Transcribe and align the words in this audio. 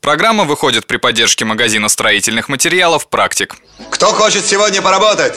Программа 0.00 0.44
выходит 0.44 0.86
при 0.86 0.96
поддержке 0.96 1.44
магазина 1.44 1.88
строительных 1.90 2.48
материалов 2.48 3.08
«Практик». 3.08 3.56
Кто 3.90 4.06
хочет 4.06 4.46
сегодня 4.46 4.80
поработать? 4.80 5.34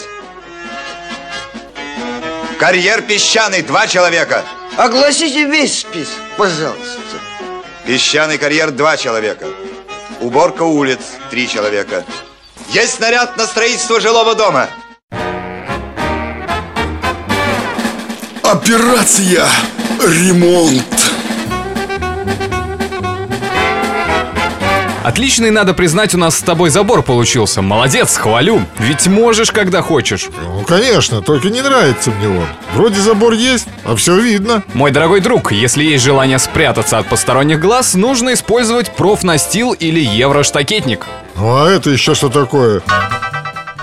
Карьер 2.60 3.02
песчаный, 3.02 3.62
два 3.62 3.88
человека. 3.88 4.46
Огласите 4.78 5.44
весь 5.44 5.81
список, 5.81 6.15
пожалуйста. 6.38 6.97
Песчаный 7.86 8.38
карьер, 8.38 8.71
два 8.71 8.96
человека. 8.96 9.47
Уборка 10.21 10.64
улиц, 10.64 11.00
три 11.30 11.50
человека. 11.50 12.06
Есть 12.70 12.96
снаряд 12.96 13.36
на 13.36 13.46
строительство 13.46 14.00
жилого 14.00 14.34
дома. 14.34 14.70
Операция 18.44 19.45
«Ремонт». 20.02 21.02
Отличный, 25.04 25.52
надо 25.52 25.73
признать, 25.73 26.16
у 26.16 26.17
нас 26.17 26.38
с 26.38 26.41
тобой 26.41 26.70
забор 26.70 27.03
получился. 27.03 27.62
Молодец, 27.62 28.16
хвалю. 28.16 28.62
Ведь 28.80 29.05
можешь, 29.07 29.52
когда 29.52 29.81
хочешь. 29.81 30.29
Ну, 30.41 30.63
конечно, 30.66 31.21
только 31.21 31.49
не 31.49 31.62
нравится 31.62 32.09
мне 32.12 32.29
он. 32.29 32.48
Вроде 32.73 33.02
забор 33.02 33.34
есть, 33.34 33.67
а 33.84 33.98
все 33.98 34.17
видно. 34.17 34.63
Мой 34.73 34.91
дорогой 34.91 35.20
друг, 35.20 35.52
если 35.52 35.84
есть 35.84 36.03
желание 36.05 36.39
спрятаться 36.39 36.99
от 36.99 37.07
посторонних 37.07 37.59
глаз, 37.59 37.95
нужно 37.95 38.34
использовать 38.34 38.95
профнастил 38.95 39.73
или 39.73 39.99
евроштакетник. 39.99 41.05
Ну, 41.35 41.65
а 41.65 41.70
это 41.70 41.90
еще 41.90 42.15
что 42.15 42.29
такое? 42.29 42.81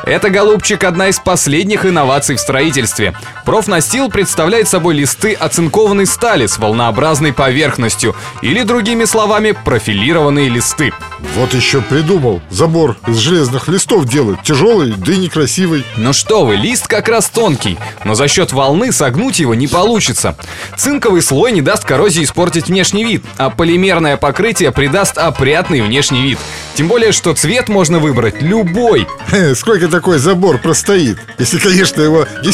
Это, 0.04 0.30
голубчик, 0.30 0.84
одна 0.84 1.08
из 1.08 1.18
последних 1.18 1.84
инноваций 1.84 2.36
в 2.36 2.40
строительстве. 2.40 3.14
Профнастил 3.44 4.08
представляет 4.08 4.68
собой 4.68 4.94
листы 4.94 5.34
оцинкованной 5.34 6.06
стали 6.06 6.46
с 6.46 6.58
волнообразной 6.58 7.32
поверхностью, 7.32 8.16
или, 8.42 8.62
другими 8.62 9.04
словами, 9.04 9.54
профилированные 9.64 10.48
листы. 10.48 10.92
Вот 11.36 11.52
еще 11.54 11.82
придумал. 11.82 12.40
Забор 12.50 12.96
из 13.06 13.16
железных 13.16 13.68
листов 13.68 14.06
делать. 14.06 14.42
Тяжелый, 14.42 14.94
да 14.96 15.12
и 15.12 15.16
некрасивый. 15.16 15.84
Ну 15.96 16.12
что 16.12 16.44
вы, 16.44 16.56
лист 16.56 16.86
как 16.86 17.08
раз 17.08 17.28
тонкий, 17.28 17.78
но 18.04 18.14
за 18.14 18.26
счет 18.26 18.52
волны 18.52 18.92
согнуть 18.92 19.38
его 19.38 19.54
не 19.54 19.66
получится. 19.66 20.36
Цинковый 20.76 21.22
слой 21.22 21.52
не 21.52 21.60
даст 21.60 21.84
коррозии 21.84 22.24
испортить 22.24 22.68
внешний 22.68 23.04
вид, 23.04 23.24
а 23.36 23.50
полимерное 23.50 24.16
покрытие 24.16 24.72
придаст 24.72 25.18
опрятный 25.18 25.82
внешний 25.82 26.22
вид. 26.22 26.38
Тем 26.74 26.88
более, 26.88 27.12
что 27.12 27.34
цвет 27.34 27.68
можно 27.68 27.98
выбрать 27.98 28.40
любой. 28.40 29.06
Сколько 29.54 29.88
такой 29.88 30.18
забор 30.18 30.58
простоит? 30.58 31.18
Если, 31.38 31.58
конечно, 31.58 32.00
его 32.00 32.26
не, 32.42 32.50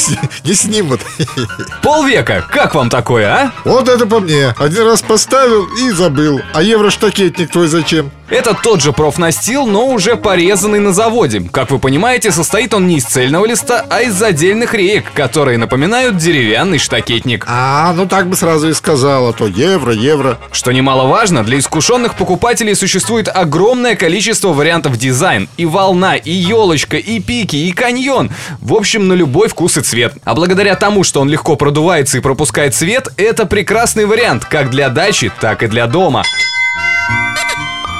не 0.48 0.54
снимут. 0.54 1.00
Полвека. 1.82 2.44
Как 2.50 2.74
вам 2.74 2.90
такое, 2.90 3.26
а? 3.28 3.52
Вот 3.64 3.88
это 3.88 4.06
по 4.06 4.20
мне. 4.20 4.54
Один 4.58 4.84
раз 4.84 5.02
поставил 5.02 5.66
и 5.76 5.90
забыл. 5.90 6.40
А 6.54 6.62
евроштакетник 6.62 7.50
твой 7.50 7.68
зачем? 7.68 8.10
Это 8.28 8.54
тот 8.54 8.82
же 8.82 8.92
профнастил, 8.92 9.66
но 9.66 9.86
уже 9.86 10.16
порезанный 10.16 10.80
на 10.80 10.92
заводе. 10.92 11.48
Как 11.52 11.70
вы 11.70 11.78
понимаете, 11.78 12.32
состоит 12.32 12.74
он 12.74 12.88
не 12.88 12.96
из 12.96 13.04
цельного 13.04 13.46
листа, 13.46 13.86
а 13.88 14.02
из 14.02 14.20
отдельных 14.20 14.74
реек, 14.74 15.12
которые 15.14 15.58
напоминают 15.58 16.16
деревянный 16.16 16.78
штакетник. 16.78 17.44
А, 17.48 17.92
ну 17.92 18.06
так 18.06 18.28
бы 18.28 18.34
сразу 18.34 18.68
и 18.68 18.74
сказал, 18.74 19.28
а 19.28 19.32
то 19.32 19.46
евро, 19.46 19.92
евро. 19.92 20.38
Что 20.50 20.72
немаловажно, 20.72 21.44
для 21.44 21.60
искушенных 21.60 22.16
покупателей 22.16 22.74
существует 22.74 23.28
огромное 23.32 23.94
количество 23.94 24.48
вариантов 24.48 24.98
дизайн. 24.98 25.48
И 25.56 25.64
волна, 25.64 26.16
и 26.16 26.32
елочка, 26.32 26.96
и 26.96 27.20
пики, 27.20 27.56
и 27.56 27.70
каньон. 27.70 28.30
В 28.60 28.74
общем, 28.74 29.06
на 29.06 29.12
любой 29.12 29.48
вкус 29.48 29.76
и 29.76 29.82
цвет. 29.82 30.14
А 30.24 30.34
благодаря 30.34 30.74
тому, 30.74 31.04
что 31.04 31.20
он 31.20 31.28
легко 31.28 31.54
продувается 31.54 32.18
и 32.18 32.20
пропускает 32.20 32.74
свет, 32.74 33.08
это 33.16 33.46
прекрасный 33.46 34.04
вариант 34.04 34.44
как 34.46 34.70
для 34.70 34.88
дачи, 34.88 35.30
так 35.40 35.62
и 35.62 35.68
для 35.68 35.86
дома. 35.86 36.24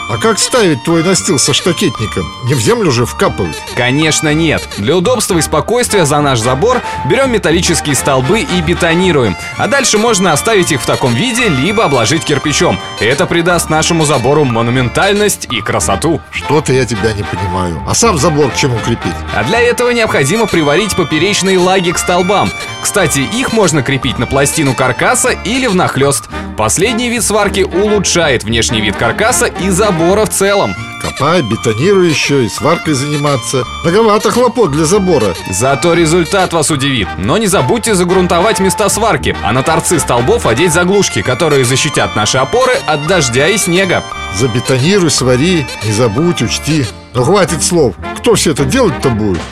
А 0.09 0.19
как 0.19 0.39
ставить 0.39 0.85
твой 0.85 1.03
настил 1.03 1.37
со 1.37 1.53
штакетником? 1.53 2.25
Не 2.45 2.55
в 2.55 2.61
землю 2.61 2.93
же 2.93 3.07
вкапывать? 3.07 3.57
Конечно 3.75 4.33
нет. 4.33 4.62
Для 4.79 4.97
удобства 4.97 5.37
и 5.37 5.43
спокойствия 5.43 6.07
за 6.07 6.21
наш 6.21 6.39
забор 6.39 6.81
берем 7.07 7.33
металлические 7.33 7.97
столбы 7.97 8.41
и 8.41 8.61
бетонируем. 8.61 9.37
А 9.56 9.66
дальше 9.66 9.99
можно 9.99 10.33
оставить 10.33 10.71
их 10.71 10.81
в 10.81 10.87
таком 10.87 11.12
виде, 11.12 11.49
либо 11.49 11.84
обложить 11.84 12.25
кирпичом. 12.25 12.78
Это 13.00 13.27
придаст 13.27 13.69
нашему 13.69 14.05
забору 14.05 14.45
монументальность 14.45 15.49
и 15.50 15.61
красоту. 15.61 16.21
Что-то 16.31 16.72
я 16.72 16.87
тебя 16.87 17.12
не 17.12 17.25
понимаю. 17.25 17.83
А 17.87 17.95
сам 17.95 18.16
забор 18.16 18.53
к 18.53 18.56
чему 18.56 18.78
крепить? 18.78 19.12
А 19.34 19.43
для 19.43 19.61
этого 19.61 19.91
необходимо 19.91 20.47
приварить 20.47 20.95
поперечные 20.95 21.59
лаги 21.59 21.91
к 21.91 21.99
столбам. 21.99 22.53
Кстати, 22.81 23.19
их 23.19 23.53
можно 23.53 23.83
крепить 23.83 24.19
на 24.19 24.27
пластину 24.27 24.72
каркаса 24.72 25.31
или 25.31 25.66
внахлёст. 25.66 26.28
Последний 26.56 27.11
вид 27.11 27.22
сварки 27.22 27.61
улучшает 27.61 28.43
внешний 28.43 28.81
вид 28.81 28.97
каркаса 28.97 29.44
и 29.44 29.69
забора 29.69 30.25
в 30.25 30.31
целом. 30.31 30.75
Копай, 31.03 31.43
бетонируй 31.43 32.09
еще 32.09 32.47
и 32.47 32.49
сваркой 32.49 32.94
заниматься. 32.94 33.65
Многовато 33.84 34.31
хлопот 34.31 34.71
для 34.71 34.87
забора. 34.87 35.34
Зато 35.50 35.93
результат 35.93 36.55
вас 36.55 36.71
удивит. 36.71 37.09
Но 37.19 37.37
не 37.37 37.47
забудьте 37.47 37.95
загрунтовать 37.95 38.59
места 38.59 38.89
сварки, 38.89 39.37
а 39.45 39.53
на 39.53 39.62
торцы 39.62 40.00
столбов 40.00 40.47
одеть 40.47 40.72
заглушки, 40.72 41.21
которые 41.21 41.66
защитят 41.66 42.16
наши 42.16 42.39
опоры 42.39 42.72
от 42.87 43.06
дождя 43.06 43.49
и 43.49 43.59
снега. 43.59 44.03
Забетонируй, 44.34 45.11
свари, 45.11 45.66
не 45.84 45.93
забудь, 45.93 46.41
учти. 46.41 46.87
Но 47.12 47.22
хватит 47.22 47.62
слов. 47.62 47.95
Кто 48.16 48.34
все 48.34 48.53
это 48.53 48.65
делать-то 48.65 49.11
будет? 49.11 49.43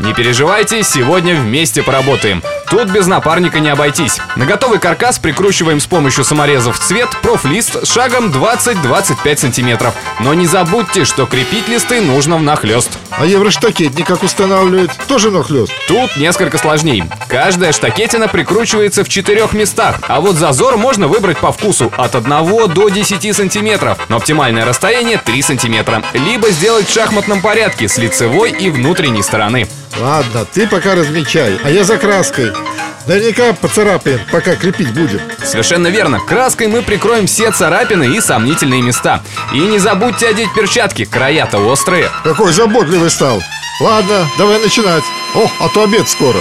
Не 0.00 0.14
переживайте, 0.14 0.82
сегодня 0.82 1.34
вместе 1.34 1.82
поработаем. 1.82 2.42
Тут 2.70 2.90
без 2.90 3.06
напарника 3.06 3.60
не 3.60 3.68
обойтись. 3.68 4.18
На 4.34 4.44
готовый 4.44 4.78
каркас 4.78 5.18
прикручиваем 5.18 5.80
с 5.80 5.86
помощью 5.86 6.24
саморезов 6.24 6.78
цвет 6.78 7.08
профлист 7.22 7.86
шагом 7.86 8.30
20-25 8.30 9.36
сантиметров. 9.36 9.94
Но 10.20 10.34
не 10.34 10.46
забудьте, 10.46 11.04
что 11.04 11.26
крепить 11.26 11.68
листы 11.68 12.00
нужно 12.00 12.36
внахлёст. 12.36 12.90
А 13.10 13.24
евроштакетник 13.24 14.06
как 14.06 14.22
устанавливать? 14.22 14.90
Тоже 15.06 15.30
внахлёст? 15.30 15.72
Тут 15.86 16.16
несколько 16.16 16.58
сложней. 16.58 17.04
Каждая 17.28 17.72
штакетина 17.72 18.28
прикручивается 18.28 19.04
в 19.04 19.08
четырех 19.08 19.52
местах, 19.52 20.00
а 20.08 20.20
вот 20.20 20.36
зазор 20.36 20.76
можно 20.76 21.06
выбрать 21.06 21.38
по 21.38 21.52
вкусу 21.52 21.92
от 21.96 22.14
1 22.14 22.28
до 22.72 22.88
10 22.88 23.34
сантиметров, 23.36 23.98
но 24.08 24.16
оптимальное 24.16 24.64
расстояние 24.64 25.18
3 25.18 25.42
сантиметра. 25.42 26.02
Либо 26.14 26.50
сделать 26.50 26.88
в 26.88 26.92
шахматном 26.92 27.40
порядке 27.40 27.88
с 27.88 27.96
лицевой 27.96 28.50
и 28.50 28.70
внутренней 28.70 29.22
стороны. 29.22 29.68
Ладно, 30.00 30.44
ты 30.44 30.66
пока 30.66 30.94
размечай, 30.94 31.58
а 31.64 31.70
я 31.70 31.84
за 31.84 31.96
краской. 31.96 32.52
Наверняка 33.06 33.52
поцарапаем, 33.52 34.20
пока 34.30 34.56
крепить 34.56 34.92
будем. 34.92 35.20
Совершенно 35.42 35.86
верно. 35.88 36.20
Краской 36.20 36.66
мы 36.66 36.82
прикроем 36.82 37.26
все 37.26 37.50
царапины 37.52 38.16
и 38.16 38.20
сомнительные 38.20 38.82
места. 38.82 39.22
И 39.54 39.58
не 39.58 39.78
забудьте 39.78 40.28
одеть 40.28 40.52
перчатки, 40.54 41.04
края-то 41.04 41.58
острые. 41.58 42.10
Какой 42.24 42.52
заботливый 42.52 43.10
стал. 43.10 43.40
Ладно, 43.80 44.28
давай 44.38 44.60
начинать. 44.60 45.04
О, 45.34 45.48
а 45.60 45.68
то 45.68 45.84
обед 45.84 46.08
скоро. 46.08 46.38